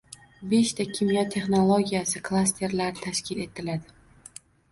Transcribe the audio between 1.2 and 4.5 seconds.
texnologiyasi klasterlari tashkil etiladi